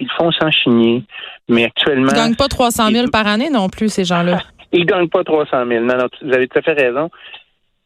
Ils 0.00 0.10
font 0.18 0.32
sans 0.32 0.50
chigner, 0.50 1.04
mais 1.48 1.64
actuellement... 1.64 2.08
Ils 2.10 2.14
ne 2.14 2.24
gagnent 2.24 2.36
pas 2.36 2.48
300 2.48 2.90
000 2.90 3.06
par 3.12 3.28
année 3.28 3.50
non 3.50 3.68
plus, 3.68 3.88
ces 3.88 4.04
gens-là. 4.04 4.38
Ils 4.72 4.80
ne 4.80 4.86
gagnent 4.86 5.08
pas 5.08 5.22
300 5.22 5.66
000. 5.68 5.84
Non, 5.84 5.96
non, 5.96 6.08
vous 6.20 6.34
avez 6.34 6.48
tout 6.48 6.58
à 6.58 6.62
fait 6.62 6.72
raison. 6.72 7.08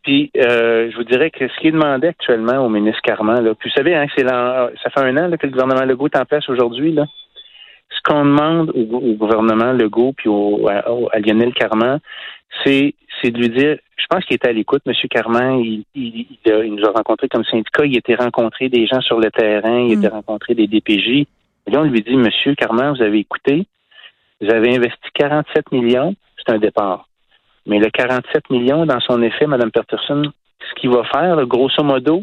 Puis, 0.08 0.30
euh, 0.38 0.90
je 0.90 0.96
vous 0.96 1.04
dirais 1.04 1.30
que 1.30 1.46
ce 1.46 1.60
qui 1.60 1.68
est 1.68 1.72
demandé 1.72 2.08
actuellement 2.08 2.64
au 2.64 2.70
ministre 2.70 3.02
Carman, 3.02 3.44
là, 3.44 3.54
puis 3.54 3.68
vous 3.68 3.76
savez, 3.76 3.94
hein, 3.94 4.06
c'est 4.16 4.26
ça 4.26 4.90
fait 4.94 5.00
un 5.00 5.16
an 5.18 5.36
que 5.36 5.46
le 5.46 5.52
gouvernement 5.52 5.84
Legault 5.84 6.06
est 6.06 6.16
en 6.16 6.24
place 6.24 6.48
aujourd'hui, 6.48 6.92
là 6.92 7.04
ce 7.90 8.00
qu'on 8.02 8.24
demande 8.24 8.70
au, 8.70 9.14
gouvernement 9.14 9.72
Legault 9.72 10.12
puis 10.12 10.28
au, 10.28 10.68
à, 10.68 11.18
Lionel 11.18 11.52
Carman, 11.54 12.00
c'est 12.64 12.94
c'est 13.20 13.30
de 13.30 13.38
lui 13.38 13.48
dire, 13.48 13.78
je 13.96 14.06
pense 14.08 14.24
qu'il 14.24 14.36
était 14.36 14.48
à 14.48 14.52
l'écoute, 14.52 14.82
M. 14.86 14.94
Carman, 15.10 15.58
il, 15.58 15.84
il, 15.94 16.26
nous 16.46 16.84
a 16.84 16.92
rencontrés 16.92 17.28
comme 17.28 17.44
syndicat, 17.44 17.84
il 17.84 17.96
était 17.96 18.14
rencontré 18.14 18.68
des 18.68 18.86
gens 18.86 19.00
sur 19.00 19.18
le 19.18 19.30
terrain, 19.30 19.80
il 19.80 19.96
mm. 19.96 19.98
était 19.98 20.08
rencontré 20.08 20.54
des 20.54 20.68
DPJ. 20.68 21.26
Et 21.66 21.70
là, 21.70 21.80
on 21.80 21.84
lui 21.84 22.00
dit, 22.00 22.12
M. 22.12 22.28
Carman, 22.54 22.94
vous 22.94 23.02
avez 23.02 23.18
écouté, 23.18 23.66
vous 24.40 24.50
avez 24.50 24.76
investi 24.76 25.08
47 25.14 25.72
millions, 25.72 26.14
c'est 26.36 26.54
un 26.54 26.58
départ. 26.58 27.08
Mais 27.68 27.78
le 27.78 27.90
47 27.90 28.50
millions, 28.50 28.86
dans 28.86 29.00
son 29.00 29.22
effet, 29.22 29.46
Mme 29.46 29.70
Peterson, 29.70 30.22
ce 30.60 30.80
qu'il 30.80 30.90
va 30.90 31.04
faire, 31.04 31.46
grosso 31.46 31.82
modo, 31.82 32.22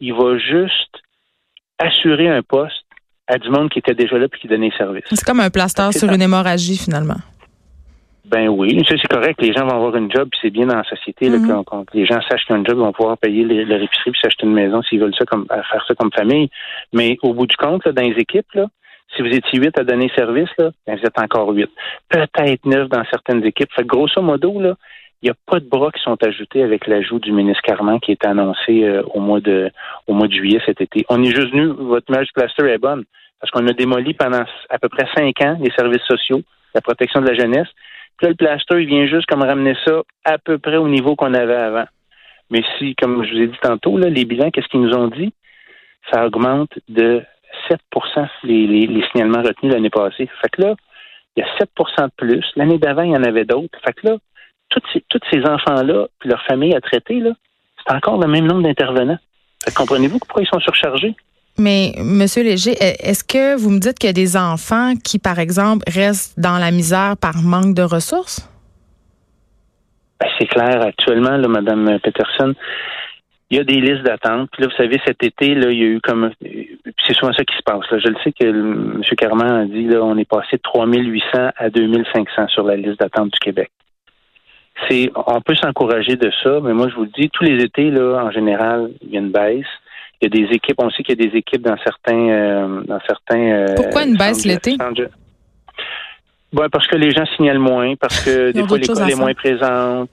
il 0.00 0.14
va 0.14 0.38
juste 0.38 1.02
assurer 1.78 2.28
un 2.28 2.42
poste 2.42 2.84
à 3.28 3.38
du 3.38 3.50
monde 3.50 3.70
qui 3.70 3.78
était 3.78 3.94
déjà 3.94 4.18
là 4.18 4.28
puis 4.28 4.40
qui 4.40 4.48
donnait 4.48 4.72
service. 4.76 5.04
C'est 5.10 5.24
comme 5.24 5.40
un 5.40 5.50
plaster 5.50 5.92
sur 5.92 6.10
une 6.10 6.22
hémorragie, 6.22 6.76
finalement. 6.76 7.20
Ben 8.24 8.48
oui, 8.48 8.84
ça 8.88 8.94
c'est 9.00 9.08
correct. 9.08 9.40
Les 9.42 9.52
gens 9.52 9.66
vont 9.66 9.74
avoir 9.74 9.96
une 9.96 10.10
job, 10.10 10.28
puis 10.30 10.38
c'est 10.42 10.50
bien 10.50 10.66
dans 10.66 10.76
la 10.76 10.84
société. 10.84 11.28
Mm-hmm. 11.28 11.64
quand, 11.64 11.84
les 11.94 12.06
gens 12.06 12.20
sachent 12.28 12.44
qu'ils 12.46 12.54
ont 12.54 12.58
une 12.58 12.66
job, 12.66 12.76
ils 12.78 12.84
vont 12.84 12.92
pouvoir 12.92 13.18
payer 13.18 13.44
leur 13.44 13.82
épicerie 13.82 14.12
puis 14.12 14.20
s'acheter 14.22 14.46
une 14.46 14.52
maison 14.52 14.82
s'ils 14.82 15.00
veulent 15.00 15.14
ça 15.18 15.24
comme 15.24 15.46
faire 15.48 15.84
ça 15.86 15.94
comme 15.94 16.12
famille. 16.12 16.48
Mais 16.92 17.18
au 17.22 17.34
bout 17.34 17.46
du 17.46 17.56
compte, 17.56 17.88
dans 17.88 18.02
les 18.02 18.14
équipes, 18.18 18.52
là, 18.54 18.66
si 19.14 19.22
vous 19.22 19.28
étiez 19.28 19.58
huit 19.58 19.78
à 19.78 19.84
donner 19.84 20.10
service, 20.16 20.50
là, 20.58 20.70
ben 20.86 20.96
vous 20.96 21.04
êtes 21.04 21.18
encore 21.18 21.48
huit. 21.50 21.70
Peut-être 22.08 22.64
neuf 22.64 22.88
dans 22.88 23.04
certaines 23.10 23.44
équipes. 23.44 23.72
Fait 23.72 23.84
grosso 23.84 24.20
modo, 24.22 24.60
là, 24.60 24.74
il 25.22 25.26
n'y 25.26 25.30
a 25.30 25.34
pas 25.46 25.60
de 25.60 25.68
bras 25.68 25.90
qui 25.90 26.02
sont 26.02 26.16
ajoutés 26.24 26.62
avec 26.62 26.86
l'ajout 26.86 27.18
du 27.18 27.32
ministre 27.32 27.62
Carman 27.62 28.00
qui 28.00 28.12
est 28.12 28.24
annoncé 28.24 28.84
euh, 28.84 29.02
au 29.14 29.20
mois 29.20 29.40
de 29.40 29.70
au 30.06 30.14
mois 30.14 30.28
de 30.28 30.32
juillet 30.32 30.60
cet 30.64 30.80
été. 30.80 31.04
On 31.08 31.22
est 31.22 31.34
juste 31.34 31.52
venu, 31.52 31.66
votre 31.66 32.08
image 32.08 32.28
plaster 32.34 32.66
est 32.68 32.78
bonne, 32.78 33.04
parce 33.40 33.50
qu'on 33.50 33.66
a 33.66 33.72
démoli 33.72 34.14
pendant 34.14 34.44
à 34.70 34.78
peu 34.78 34.88
près 34.88 35.06
cinq 35.14 35.40
ans 35.42 35.58
les 35.60 35.70
services 35.72 36.04
sociaux, 36.04 36.42
la 36.74 36.80
protection 36.80 37.20
de 37.20 37.28
la 37.28 37.34
jeunesse. 37.34 37.68
Puis 38.16 38.26
là, 38.26 38.30
le 38.30 38.36
plaster, 38.36 38.80
il 38.80 38.86
vient 38.86 39.06
juste 39.06 39.26
comme 39.26 39.42
ramener 39.42 39.74
ça 39.84 40.02
à 40.24 40.38
peu 40.38 40.58
près 40.58 40.76
au 40.76 40.88
niveau 40.88 41.16
qu'on 41.16 41.34
avait 41.34 41.54
avant. 41.54 41.86
Mais 42.50 42.62
si, 42.78 42.94
comme 42.96 43.24
je 43.24 43.32
vous 43.32 43.40
ai 43.42 43.46
dit 43.46 43.58
tantôt, 43.62 43.98
là, 43.98 44.08
les 44.08 44.24
bilans, 44.24 44.50
qu'est-ce 44.50 44.68
qu'ils 44.68 44.80
nous 44.80 44.94
ont 44.94 45.08
dit? 45.08 45.32
Ça 46.10 46.26
augmente 46.26 46.72
de 46.88 47.22
7 47.68 47.80
les, 48.44 48.66
les, 48.66 49.04
signalements 49.10 49.42
retenus 49.42 49.72
l'année 49.72 49.90
passée. 49.90 50.28
Fait 50.40 50.48
que 50.50 50.62
là, 50.62 50.74
il 51.36 51.44
y 51.44 51.46
a 51.46 51.48
7% 51.58 52.04
de 52.06 52.12
plus. 52.16 52.44
L'année 52.56 52.78
d'avant, 52.78 53.02
il 53.02 53.12
y 53.12 53.16
en 53.16 53.24
avait 53.24 53.44
d'autres. 53.44 53.78
Fait 53.84 53.92
que 53.92 54.08
là, 54.08 54.16
tous 54.68 54.82
ces, 54.92 55.04
ces 55.30 55.40
enfants-là, 55.44 56.06
puis 56.18 56.28
leur 56.28 56.42
famille 56.42 56.74
à 56.74 56.80
traiter, 56.80 57.20
là, 57.20 57.32
c'est 57.86 57.94
encore 57.94 58.20
le 58.20 58.28
même 58.28 58.46
nombre 58.46 58.62
d'intervenants. 58.62 59.18
Comprenez-vous 59.76 60.18
pourquoi 60.18 60.42
ils 60.42 60.48
sont 60.48 60.60
surchargés? 60.60 61.14
Mais, 61.58 61.92
Monsieur 61.98 62.42
Léger, 62.42 62.72
est-ce 62.72 63.22
que 63.22 63.56
vous 63.56 63.70
me 63.70 63.78
dites 63.78 63.98
qu'il 63.98 64.08
y 64.08 64.10
a 64.10 64.14
des 64.14 64.36
enfants 64.36 64.94
qui, 65.02 65.18
par 65.18 65.38
exemple, 65.38 65.84
restent 65.86 66.38
dans 66.38 66.58
la 66.58 66.70
misère 66.70 67.16
par 67.20 67.42
manque 67.42 67.74
de 67.74 67.82
ressources? 67.82 68.48
Ben, 70.20 70.28
c'est 70.38 70.46
clair. 70.46 70.80
Actuellement, 70.82 71.36
là, 71.36 71.48
Mme 71.48 71.98
Peterson, 72.00 72.54
il 73.50 73.56
y 73.56 73.60
a 73.60 73.64
des 73.64 73.80
listes 73.80 74.04
d'attente. 74.04 74.48
Puis 74.52 74.62
là, 74.62 74.68
vous 74.68 74.76
savez, 74.76 75.00
cet 75.04 75.22
été, 75.24 75.54
là, 75.54 75.70
il 75.70 75.78
y 75.78 75.82
a 75.82 75.86
eu 75.86 76.00
comme 76.00 76.30
c'est 76.40 77.14
souvent 77.14 77.32
ça 77.32 77.44
qui 77.44 77.56
se 77.56 77.62
passe. 77.62 77.90
Là. 77.90 77.98
Je 77.98 78.08
le 78.08 78.16
sais 78.22 78.32
que 78.32 78.46
M. 78.46 79.02
Carman 79.16 79.50
a 79.50 79.64
dit 79.64 79.86
là, 79.86 80.02
on 80.04 80.16
est 80.16 80.28
passé 80.28 80.56
de 80.56 80.62
3800 80.62 81.50
à 81.56 81.70
2500 81.70 82.48
sur 82.48 82.62
la 82.62 82.76
liste 82.76 83.00
d'attente 83.00 83.30
du 83.32 83.38
Québec. 83.40 83.70
C'est, 84.88 85.10
on 85.14 85.40
peut 85.40 85.56
s'encourager 85.56 86.16
de 86.16 86.30
ça, 86.42 86.60
mais 86.62 86.72
moi 86.72 86.88
je 86.88 86.94
vous 86.94 87.02
le 87.02 87.10
dis, 87.18 87.28
tous 87.28 87.44
les 87.44 87.62
étés, 87.62 87.90
là, 87.90 88.24
en 88.24 88.30
général, 88.30 88.90
il 89.02 89.10
y 89.10 89.16
a 89.16 89.20
une 89.20 89.32
baisse. 89.32 89.66
Il 90.22 90.26
y 90.32 90.42
a 90.42 90.46
des 90.46 90.54
équipes, 90.54 90.76
on 90.78 90.90
sait 90.90 91.02
qu'il 91.02 91.20
y 91.20 91.26
a 91.26 91.30
des 91.30 91.36
équipes 91.36 91.62
dans 91.62 91.76
certains 91.78 92.28
euh, 92.28 92.82
dans 92.82 93.00
certains 93.06 93.52
euh, 93.52 93.74
Pourquoi 93.74 94.04
une 94.04 94.16
baisse 94.16 94.44
l'été? 94.44 94.76
Ben, 96.52 96.68
parce 96.68 96.86
que 96.86 96.96
les 96.96 97.10
gens 97.10 97.24
signalent 97.36 97.58
moins, 97.58 97.94
parce 97.96 98.24
que 98.24 98.52
des 98.52 98.66
fois 98.66 98.78
l'école 98.78 99.10
est 99.10 99.14
moins 99.14 99.34
présente, 99.34 100.10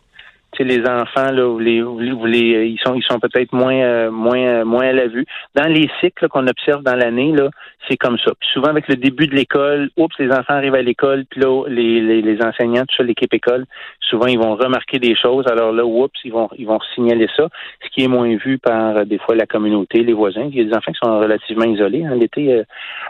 les 0.64 0.82
enfants 0.88 1.32
là, 1.32 1.46
vous 1.46 1.60
les, 1.60 1.82
vous 1.82 2.26
les, 2.26 2.56
euh, 2.56 2.66
ils 2.66 2.80
sont, 2.80 2.96
ils 2.96 3.04
sont 3.04 3.20
peut-être 3.20 3.54
moins, 3.54 3.76
euh, 3.76 4.12
moins, 4.12 4.40
euh, 4.40 4.66
moins 4.66 4.88
à 4.88 4.94
la 4.94 5.08
vue. 5.08 5.26
Dans 5.56 5.68
les 5.68 5.90
cycles 6.02 6.28
qu'on 6.28 6.48
observe 6.48 6.84
dans 6.84 6.96
l'année 6.96 7.32
là, 7.32 7.50
c'est 7.88 7.98
comme 7.98 8.18
ça. 8.18 8.32
Puis 8.40 8.50
souvent 8.54 8.70
avec 8.70 8.88
le 8.88 8.96
début 8.96 9.28
de 9.28 9.36
l'école, 9.36 9.90
oups, 9.98 10.14
les 10.20 10.32
enfants 10.32 10.56
arrivent 10.56 10.76
à 10.76 10.82
l'école, 10.82 11.26
puis 11.30 11.42
là, 11.42 11.64
les, 11.68 12.02
les, 12.02 12.22
les 12.22 12.42
enseignants, 12.44 12.86
tout 12.86 12.96
ça, 12.98 13.04
l'équipe 13.04 13.34
école, 13.34 13.66
souvent 14.02 14.28
ils 14.28 14.40
vont 14.40 14.56
remarquer 14.56 15.00
des 15.00 15.16
choses. 15.16 15.46
Alors 15.48 15.72
là, 15.72 15.86
oups, 15.86 16.20
ils 16.26 16.34
vont, 16.34 16.50
ils 16.58 16.68
vont 16.68 16.80
signaler 16.96 17.28
ça, 17.36 17.48
ce 17.84 17.90
qui 17.90 18.04
est 18.04 18.08
moins 18.08 18.36
vu 18.36 18.58
par 18.58 19.06
des 19.06 19.20
fois 19.20 19.36
la 19.36 19.46
communauté, 19.46 20.04
les 20.04 20.14
voisins. 20.14 20.48
Il 20.50 20.58
y 20.58 20.62
a 20.62 20.64
des 20.64 20.74
enfants 20.74 20.92
qui 20.92 21.00
sont 21.02 21.20
relativement 21.20 21.66
isolés 21.66 22.04
hein, 22.04 22.16
l'été 22.16 22.64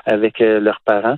avec 0.05 0.39
leurs 0.39 0.81
parents. 0.81 1.17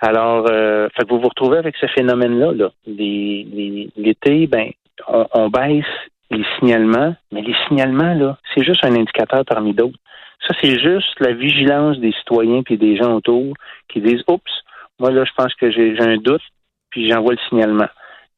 Alors, 0.00 0.46
fait 0.46 1.04
que 1.04 1.08
vous 1.08 1.20
vous 1.20 1.28
retrouvez 1.28 1.58
avec 1.58 1.76
ce 1.76 1.86
phénomène-là. 1.86 2.52
Là. 2.52 2.70
L'été, 2.86 4.46
ben 4.46 4.70
on, 5.08 5.48
baisse 5.48 5.84
les 6.30 6.44
signalements, 6.58 7.14
mais 7.32 7.42
les 7.42 7.54
signalements, 7.68 8.14
là, 8.14 8.38
c'est 8.54 8.64
juste 8.64 8.84
un 8.84 8.94
indicateur 8.94 9.44
parmi 9.44 9.74
d'autres. 9.74 9.98
Ça, 10.46 10.54
c'est 10.60 10.78
juste 10.78 11.18
la 11.20 11.32
vigilance 11.32 11.98
des 11.98 12.12
citoyens 12.12 12.62
puis 12.62 12.76
des 12.76 12.96
gens 12.96 13.14
autour 13.14 13.54
qui 13.88 14.00
disent 14.00 14.22
Oups, 14.28 14.52
moi 14.98 15.10
là, 15.10 15.24
je 15.24 15.32
pense 15.36 15.54
que 15.54 15.70
j'ai 15.70 15.98
un 16.00 16.16
doute, 16.16 16.42
puis 16.90 17.08
j'envoie 17.10 17.32
le 17.32 17.38
signalement. 17.48 17.88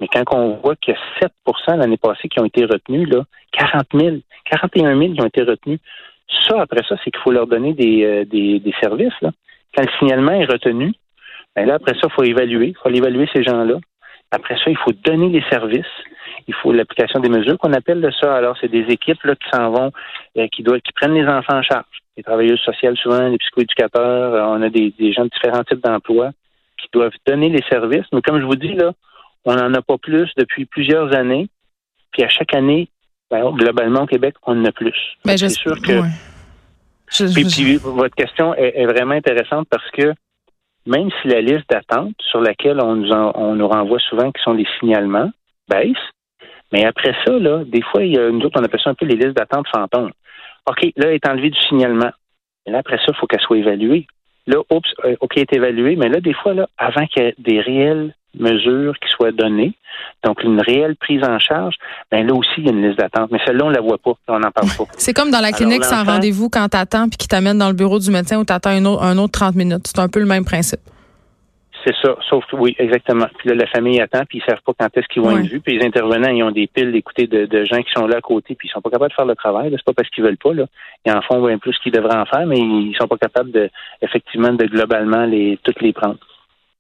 Mais 0.01 0.09
quand 0.09 0.25
on 0.33 0.57
voit 0.57 0.77
qu'il 0.77 0.95
y 0.95 0.97
a 0.97 1.29
7% 1.47 1.79
l'année 1.79 1.97
passée 1.97 2.29
qui 2.29 2.39
ont 2.41 2.45
été 2.45 2.65
retenus, 2.65 3.09
là, 3.09 3.25
40 3.53 3.87
000, 3.95 4.17
41 4.45 4.99
000 4.99 5.15
qui 5.15 5.21
ont 5.21 5.27
été 5.27 5.43
retenus, 5.43 5.81
ça, 6.47 6.61
après 6.61 6.83
ça, 6.89 6.97
c'est 7.03 7.11
qu'il 7.11 7.21
faut 7.23 7.33
leur 7.33 7.47
donner 7.47 7.73
des, 7.73 8.05
euh, 8.05 8.73
services. 8.81 9.15
Quand 9.21 9.83
le 9.83 9.99
signalement 9.99 10.33
est 10.33 10.45
retenu, 10.45 10.93
ben 11.55 11.67
là, 11.67 11.75
après 11.75 11.95
ça, 11.95 12.09
il 12.09 12.13
faut 12.13 12.25
évaluer. 12.25 12.69
Il 12.69 12.77
faut 12.77 12.91
évaluer 12.91 13.29
ces 13.35 13.43
gens-là. 13.43 13.79
Après 14.31 14.57
ça, 14.57 14.71
il 14.71 14.77
faut 14.77 14.93
donner 14.93 15.29
les 15.29 15.43
services 15.51 15.85
il 16.49 16.55
faut 16.55 16.73
l'application 16.73 17.21
des 17.21 17.29
mesures 17.29 17.59
qu'on 17.59 17.73
appelle 17.73 18.01
de 18.01 18.11
ça. 18.21 18.35
Alors, 18.35 18.57
c'est 18.61 18.69
des 18.69 18.87
équipes 18.89 19.23
là, 19.25 19.35
qui 19.35 19.49
s'en 19.53 19.71
vont, 19.71 19.93
euh, 20.37 20.47
qui 20.49 20.63
doivent, 20.63 20.81
qui 20.81 20.93
prennent 20.93 21.15
les 21.15 21.27
enfants 21.27 21.59
en 21.59 21.63
charge. 21.63 21.85
Les 22.17 22.23
travailleuses 22.23 22.61
sociales, 22.61 22.97
souvent, 22.97 23.29
les 23.29 23.39
psychoéducateurs, 23.39 24.35
euh, 24.35 24.43
on 24.43 24.63
a 24.63 24.69
des, 24.69 24.93
gens 25.13 25.25
de 25.25 25.31
différents 25.31 25.65
types 25.65 25.83
d'emplois 25.83 26.31
qui 26.79 26.89
doivent 26.93 27.13
donner 27.27 27.49
les 27.49 27.63
services. 27.71 28.07
Mais 28.13 28.23
comme 28.23 28.41
je 28.41 28.47
vous 28.47 28.57
dis, 28.57 28.75
là, 28.75 28.93
on 29.45 29.55
n'en 29.55 29.73
a 29.75 29.83
pas 29.83 29.99
plus 29.99 30.31
depuis 30.37 30.67
plusieurs 30.67 31.15
années. 31.15 31.49
Puis 32.13 32.23
à 32.23 32.29
chaque 32.29 32.55
année, 32.55 32.89
ben, 33.31 33.51
globalement 33.53 34.03
au 34.03 34.07
Québec, 34.07 34.35
on 34.45 34.61
en 34.61 34.65
a 34.65 34.73
plus. 34.73 34.97
Ben, 35.25 35.37
c'est 35.37 35.49
sûr 35.49 35.81
que. 35.81 36.03
puis, 37.35 37.77
votre 37.77 38.15
question 38.15 38.55
est, 38.55 38.87
vraiment 38.87 39.15
intéressante 39.15 39.67
parce 39.71 39.91
que 39.91 40.15
même 40.87 41.11
si 41.21 41.29
la 41.29 41.41
liste 41.41 41.69
d'attente 41.69 42.15
sur 42.31 42.41
laquelle 42.41 42.81
on 42.81 42.95
nous, 42.95 43.13
on 43.13 43.57
nous 43.57 43.69
renvoie 43.69 43.99
souvent, 43.99 44.31
qui 44.31 44.41
sont 44.43 44.53
les 44.53 44.67
signalements, 44.79 45.31
baisse, 45.69 45.97
mais 46.73 46.85
après 46.85 47.15
ça, 47.25 47.33
là, 47.39 47.65
des 47.65 47.83
fois, 47.83 48.05
il 48.05 48.15
y 48.15 48.19
a, 48.19 48.31
nous 48.31 48.41
autres, 48.41 48.61
on 48.61 48.65
appelle 48.65 48.81
ça 48.83 48.91
un 48.91 48.95
peu 48.95 49.07
les 49.07 49.17
listes 49.17 49.37
d'attente 49.37 49.67
fantômes. 49.73 50.13
OK, 50.69 50.83
là, 50.97 51.09
elle 51.09 51.15
est 51.15 51.29
enlevée 51.29 51.51
du 51.51 51.61
signalement. 51.69 52.11
Et 52.67 52.71
là, 52.71 52.79
après 52.79 52.99
ça, 52.99 53.05
il 53.09 53.15
faut 53.15 53.27
qu'elle 53.27 53.41
soit 53.41 53.59
évaluée. 53.59 54.07
Là, 54.47 54.59
oups, 54.71 54.89
euh, 55.05 55.17
OK, 55.21 55.33
elle 55.37 55.43
est 55.43 55.53
évaluée, 55.53 55.97
mais 55.97 56.09
là, 56.09 56.21
des 56.21 56.35
fois, 56.35 56.55
là, 56.55 56.67
avant 56.77 57.07
qu'il 57.07 57.23
y 57.23 57.27
ait 57.27 57.35
des 57.39 57.61
réelles 57.61 58.15
mesures 58.39 58.95
qui 58.99 59.09
soient 59.09 59.33
données, 59.33 59.73
donc 60.25 60.43
une 60.43 60.61
réelle 60.61 60.97
prise 60.97 61.23
en 61.25 61.39
charge, 61.39 61.75
ben 62.11 62.27
là 62.27 62.35
aussi, 62.35 62.51
il 62.59 62.67
y 62.67 62.69
a 62.69 62.73
une 62.73 62.87
liste 62.87 62.99
d'attente. 62.99 63.31
Mais 63.31 63.39
celle-là, 63.47 63.65
on 63.65 63.71
la 63.71 63.81
voit 63.81 63.99
pas, 63.99 64.13
on 64.29 64.39
n'en 64.39 64.51
parle 64.51 64.69
pas. 64.77 64.85
C'est 64.99 65.15
comme 65.15 65.31
dans 65.31 65.41
la 65.41 65.53
clinique 65.53 65.85
sans 65.85 66.05
rendez-vous 66.05 66.51
quand 66.51 66.69
tu 66.69 66.77
attends 66.77 67.09
puis 67.09 67.17
qui 67.17 67.29
t'amène 67.29 67.59
dans 67.59 67.69
le 67.69 67.75
bureau 67.75 67.99
du 67.99 68.11
médecin 68.11 68.39
ou 68.39 68.45
tu 68.45 68.53
attends 68.53 68.71
un 68.71 68.85
autre, 68.85 69.03
un 69.03 69.17
autre 69.19 69.33
30 69.33 69.55
minutes. 69.55 69.87
C'est 69.87 70.01
un 70.01 70.09
peu 70.09 70.21
le 70.21 70.27
même 70.27 70.45
principe. 70.45 70.81
C'est 71.87 71.95
ça, 72.03 72.17
sauf 72.29 72.45
que 72.47 72.57
oui, 72.57 72.75
exactement. 72.81 73.27
Puis 73.39 73.49
là, 73.49 73.55
la 73.55 73.67
famille 73.69 74.01
attend, 74.01 74.23
puis 74.29 74.39
ils 74.39 74.51
savent 74.51 74.61
pas 74.67 74.73
quand 74.77 74.89
est-ce 74.97 75.07
qu'ils 75.07 75.23
vont 75.23 75.39
être 75.39 75.47
vus. 75.47 75.61
Puis 75.61 75.79
les 75.79 75.87
intervenants, 75.87 76.31
ils 76.31 76.43
ont 76.43 76.51
des 76.51 76.67
piles 76.67 76.91
d'écouter 76.91 77.29
de, 77.29 77.65
gens 77.65 77.81
qui 77.81 77.93
sont 77.95 78.09
là 78.09 78.17
à 78.17 78.21
côté, 78.21 78.57
puis 78.57 78.67
ils 78.67 78.73
sont 78.73 78.81
pas 78.81 78.91
capables 78.91 79.11
de 79.11 79.15
faire 79.15 79.25
le 79.25 79.37
travail. 79.37 79.71
C'est 79.71 79.85
pas 79.85 79.93
parce 79.93 80.09
qu'ils 80.11 80.25
veulent 80.25 80.37
pas. 80.37 80.53
Là. 80.53 80.65
Ils 81.05 81.13
en 81.13 81.23
font 81.23 81.47
bien 81.47 81.59
plus 81.59 81.79
qu'ils 81.79 81.93
devraient 81.93 82.17
en 82.17 82.25
faire, 82.25 82.45
mais 82.45 82.59
ils 82.59 82.97
sont 83.01 83.07
pas 83.07 83.19
capables 83.19 83.53
de 83.53 83.71
effectivement 84.03 84.53
de 84.53 84.67
globalement 84.67 85.27
les 85.27 85.61
toutes 85.63 85.81
les 85.81 85.93
prendre. 85.93 86.19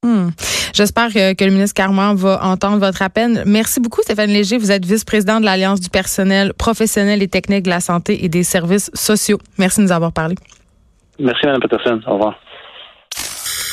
Hmm. 0.02 0.30
J'espère 0.74 1.08
que, 1.08 1.44
le 1.44 1.50
ministre 1.50 1.74
Carman 1.74 2.16
va 2.16 2.40
entendre 2.42 2.78
votre 2.78 3.00
appel. 3.00 3.44
Merci 3.46 3.80
beaucoup, 3.80 4.02
Stéphane 4.02 4.30
Léger. 4.30 4.58
Vous 4.58 4.72
êtes 4.72 4.84
vice-président 4.84 5.38
de 5.38 5.44
l'Alliance 5.44 5.80
du 5.80 5.88
personnel 5.88 6.52
professionnel 6.52 7.22
et 7.22 7.28
technique 7.28 7.62
de 7.62 7.70
la 7.70 7.80
santé 7.80 8.24
et 8.24 8.28
des 8.28 8.42
services 8.42 8.90
sociaux. 8.92 9.38
Merci 9.56 9.80
de 9.80 9.86
nous 9.86 9.92
avoir 9.92 10.12
parlé. 10.12 10.34
Merci, 11.20 11.46
Mme 11.46 11.60
Peterson. 11.60 12.00
Au 12.08 12.14
revoir. 12.14 12.34